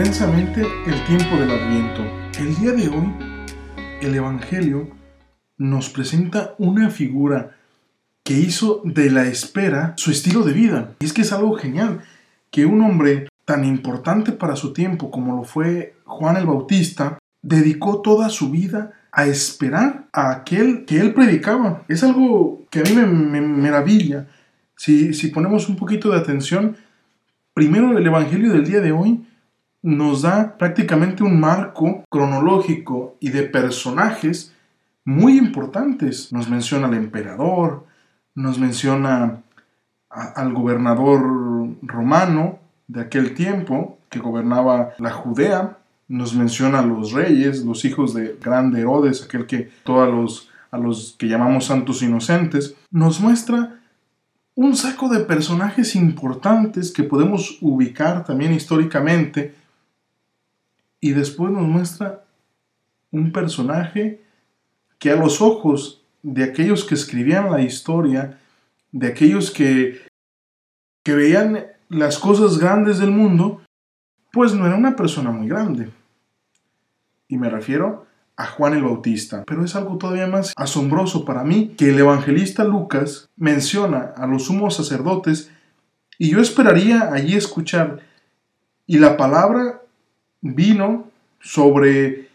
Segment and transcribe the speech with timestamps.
[0.00, 2.02] intensamente el tiempo del Adviento.
[2.38, 3.12] El día de hoy,
[4.00, 4.88] el Evangelio
[5.58, 7.50] nos presenta una figura
[8.24, 10.94] que hizo de la espera su estilo de vida.
[11.00, 12.00] Y es que es algo genial
[12.50, 18.00] que un hombre tan importante para su tiempo como lo fue Juan el Bautista, dedicó
[18.00, 21.82] toda su vida a esperar a aquel que él predicaba.
[21.88, 24.28] Es algo que a mí me, maravilla.
[24.76, 26.78] Si, si ponemos un poquito de atención,
[27.52, 29.26] primero el Evangelio del día de hoy
[29.82, 34.54] nos da prácticamente un marco cronológico y de personajes
[35.04, 36.32] muy importantes.
[36.32, 37.86] Nos menciona al emperador,
[38.34, 39.42] nos menciona
[40.08, 41.22] al gobernador
[41.82, 42.58] romano
[42.88, 48.36] de aquel tiempo que gobernaba la Judea, nos menciona a los reyes, los hijos de
[48.42, 53.76] grande Herodes, aquel que todos los, a los que llamamos santos inocentes, nos muestra
[54.56, 59.54] un saco de personajes importantes que podemos ubicar también históricamente
[61.00, 62.24] y después nos muestra
[63.10, 64.22] un personaje
[64.98, 68.38] que a los ojos de aquellos que escribían la historia,
[68.92, 70.00] de aquellos que,
[71.02, 73.62] que veían las cosas grandes del mundo,
[74.32, 75.90] pues no era una persona muy grande.
[77.28, 79.44] Y me refiero a Juan el Bautista.
[79.46, 84.44] Pero es algo todavía más asombroso para mí que el evangelista Lucas menciona a los
[84.44, 85.50] sumos sacerdotes
[86.18, 88.00] y yo esperaría allí escuchar
[88.86, 89.79] y la palabra
[90.40, 91.08] vino
[91.40, 92.28] sobre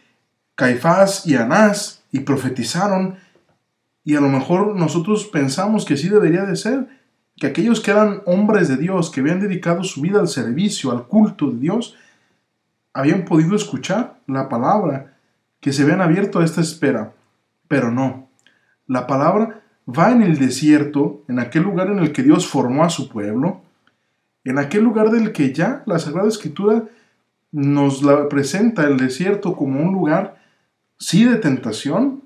[0.54, 3.16] Caifás y Anás y profetizaron
[4.06, 6.86] y a lo mejor nosotros pensamos que sí debería de ser,
[7.36, 11.08] que aquellos que eran hombres de Dios, que habían dedicado su vida al servicio, al
[11.08, 11.96] culto de Dios,
[12.94, 15.16] habían podido escuchar la palabra,
[15.60, 17.14] que se habían abierto a esta espera.
[17.66, 18.28] Pero no,
[18.86, 22.90] la palabra va en el desierto, en aquel lugar en el que Dios formó a
[22.90, 23.62] su pueblo,
[24.44, 26.84] en aquel lugar del que ya la Sagrada Escritura
[27.56, 30.36] nos la presenta el desierto como un lugar,
[30.98, 32.22] sí, de tentación,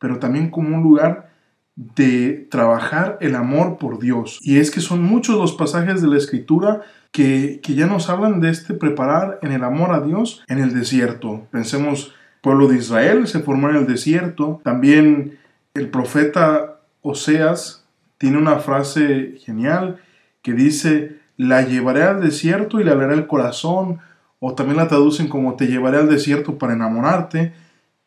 [0.00, 1.30] pero también como un lugar
[1.76, 4.40] de trabajar el amor por Dios.
[4.42, 6.82] Y es que son muchos los pasajes de la Escritura
[7.12, 10.74] que, que ya nos hablan de este preparar en el amor a Dios en el
[10.74, 11.46] desierto.
[11.52, 14.60] Pensemos, pueblo de Israel se formó en el desierto.
[14.64, 15.38] También
[15.74, 17.86] el profeta Oseas
[18.18, 19.98] tiene una frase genial
[20.42, 24.00] que dice, la llevaré al desierto y le hablaré el corazón
[24.40, 27.52] o también la traducen como te llevaré al desierto para enamorarte.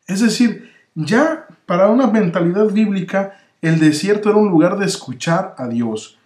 [0.06, 5.68] Es decir, ya para una mentalidad bíblica, el desierto era un lugar de escuchar a
[5.68, 6.18] Dios.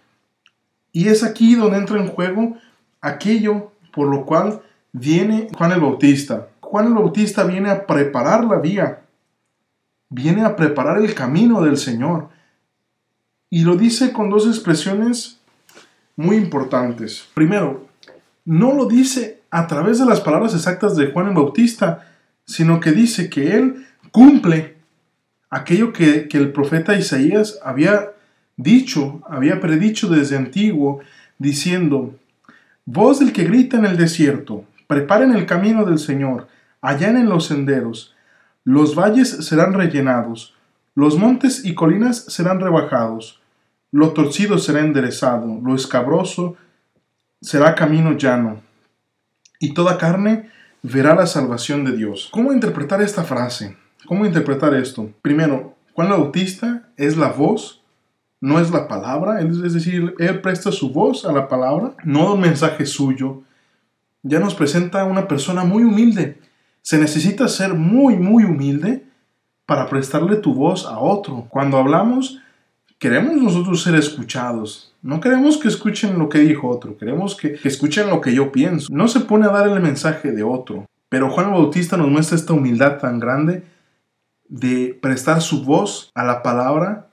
[0.91, 2.57] Y es aquí donde entra en juego
[3.01, 6.47] aquello por lo cual viene Juan el Bautista.
[6.61, 9.01] Juan el Bautista viene a preparar la vía,
[10.09, 12.29] viene a preparar el camino del Señor.
[13.49, 15.39] Y lo dice con dos expresiones
[16.15, 17.27] muy importantes.
[17.33, 17.87] Primero,
[18.43, 22.05] no lo dice a través de las palabras exactas de Juan el Bautista,
[22.45, 24.77] sino que dice que él cumple
[25.49, 28.11] aquello que, el profeta Isaías había
[28.55, 30.99] dicho, había predicho desde antiguo,
[31.37, 32.15] diciendo,
[32.85, 36.47] Voz del que grita en el desierto, preparen el camino del Señor,
[36.81, 38.15] allanen los senderos,
[38.63, 40.55] los valles serán rellenados,
[40.95, 43.41] los montes y colinas serán rebajados,
[43.91, 46.57] lo torcido será enderezado, lo escabroso
[47.41, 48.66] será camino llano
[49.59, 50.49] y toda carne
[50.83, 52.29] verá la salvación de Dios.
[52.31, 53.77] ¿Cómo interpretar esta frase?
[54.05, 55.11] ¿Cómo interpretar esto?
[55.21, 57.81] Primero, Juan Bautista es la voz,
[58.39, 62.41] no es la palabra, es decir, él presta su voz a la palabra, no un
[62.41, 63.41] mensaje suyo.
[64.23, 66.39] Ya nos presenta una persona muy humilde.
[66.81, 69.05] Se necesita ser muy, muy humilde
[69.65, 71.47] para prestarle tu voz a otro.
[71.49, 72.39] Cuando hablamos,
[72.99, 74.93] queremos nosotros ser escuchados.
[75.01, 78.87] No queremos que escuchen lo que dijo otro, queremos que, escuchen lo que yo pienso.
[78.91, 80.85] No se pone a dar el mensaje de otro.
[81.09, 83.63] Pero Juan Bautista nos muestra esta humildad tan grande
[84.49, 87.07] de prestar su voz a la palabra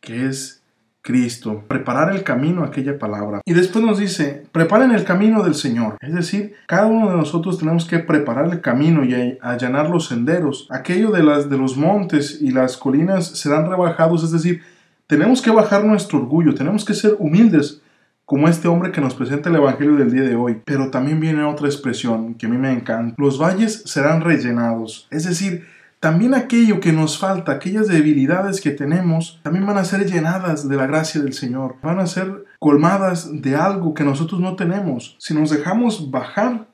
[0.00, 0.62] que es
[1.06, 3.40] Cristo, preparar el camino a aquella palabra.
[3.44, 5.96] Y después nos dice, preparen el camino del Señor.
[6.00, 10.66] Es decir, cada uno de nosotros tenemos que preparar el camino y allanar los senderos.
[10.68, 14.62] Aquello de, las, de los montes y las colinas serán rebajados, es decir,
[15.06, 17.82] tenemos que bajar nuestro orgullo, tenemos que ser humildes
[18.24, 20.60] como este hombre que nos presenta el Evangelio del día de hoy.
[20.64, 23.14] Pero también viene otra expresión que a mí me encanta.
[23.18, 25.06] Los valles serán rellenados.
[25.10, 25.64] Es decir,
[26.00, 30.76] también aquello que nos falta, aquellas debilidades que tenemos, también van a ser llenadas de
[30.76, 31.76] la gracia del Señor.
[31.82, 35.16] Van a ser colmadas de algo que nosotros no tenemos.
[35.20, 36.66] Si nos dejamos bajar,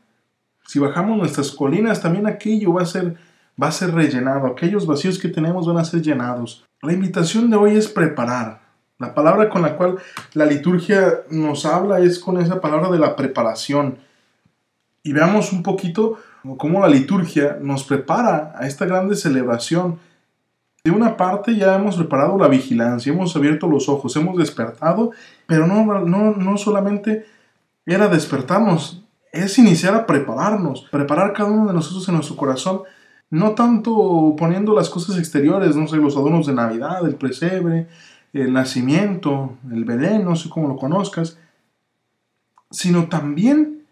[0.67, 3.17] si bajamos nuestras colinas, también aquello va a ser
[3.63, 4.47] va a ser rellenado.
[4.47, 6.65] Aquellos vacíos que tenemos van a ser llenados.
[6.85, 8.61] La invitación de hoy es preparar.
[8.99, 9.99] La palabra con la cual
[10.35, 13.99] la liturgia nos habla es con esa palabra de la preparación.
[15.05, 16.19] y veamos un poquito
[16.59, 20.01] cómo la liturgia nos prepara a esta grande celebración.
[20.83, 25.13] De una parte ya hemos preparado la vigilancia, hemos abierto los ojos, hemos despertado,
[25.47, 27.27] pero no, no, no solamente
[27.87, 32.83] era despertarnos, es iniciar a prepararnos, preparar cada uno de nosotros en nuestro corazón,
[33.33, 37.89] no tanto poniendo las cosas exteriores, no sé, los adornos de Navidad, el presebre,
[38.35, 41.39] el nacimiento, el Belén, no sé cómo lo conozcas,
[42.71, 43.87] sino también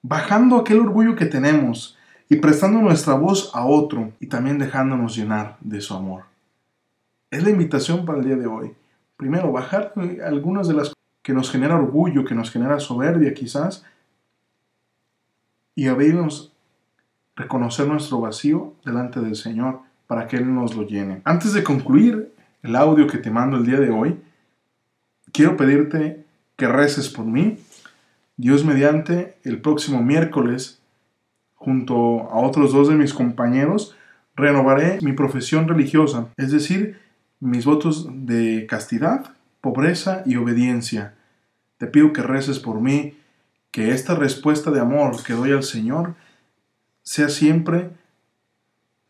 [0.00, 1.98] bajando aquel orgullo que tenemos
[2.30, 6.22] y prestando nuestra voz a otro y también dejándonos llenar de su amor.
[7.30, 8.72] Es la invitación para el día de hoy.
[9.18, 9.92] Primero, bajar
[10.24, 13.84] algunas de las que nos genera orgullo, que nos genera soberbia quizás,
[15.74, 16.54] y abrirnos,
[17.38, 21.22] reconocer nuestro vacío delante del Señor para que Él nos lo llene.
[21.24, 22.32] Antes de concluir
[22.62, 24.20] el audio que te mando el día de hoy,
[25.32, 26.24] quiero pedirte
[26.56, 27.58] que reces por mí.
[28.36, 30.80] Dios mediante, el próximo miércoles,
[31.54, 33.94] junto a otros dos de mis compañeros,
[34.34, 36.98] renovaré mi profesión religiosa, es decir,
[37.40, 41.14] mis votos de castidad, pobreza y obediencia.
[41.76, 43.16] Te pido que reces por mí,
[43.70, 46.16] que esta respuesta de amor que doy al Señor
[47.08, 47.88] sea siempre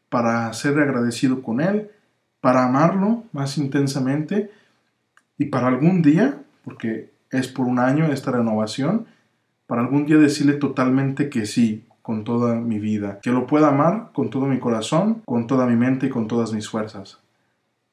[0.08, 1.90] para ser agradecido con Él,
[2.40, 4.52] para amarlo más intensamente
[5.36, 9.06] y para algún día, porque es por un año esta renovación,
[9.66, 14.10] para algún día decirle totalmente que sí con toda mi vida, que lo pueda amar
[14.12, 17.18] con todo mi corazón, con toda mi mente y con todas mis fuerzas.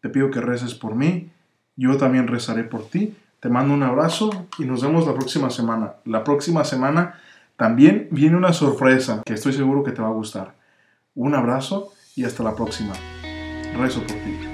[0.01, 1.31] Te pido que reces por mí,
[1.77, 3.15] yo también rezaré por ti
[3.45, 5.97] te mando un abrazo y nos vemos la próxima semana.
[6.05, 7.19] La próxima semana
[7.57, 10.55] también viene una sorpresa que estoy seguro que te va a gustar.
[11.15, 12.93] Un abrazo y hasta la próxima.
[13.77, 14.44] Rezo por ti.